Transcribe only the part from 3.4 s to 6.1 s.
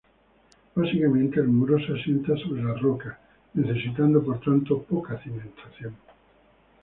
necesitando por tanto poca cimentación.